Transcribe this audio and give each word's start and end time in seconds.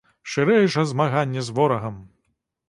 Шырэй 0.35 0.65
жа 0.75 0.85
змаганне 0.91 1.45
з 1.51 1.57
ворагам! 1.61 2.01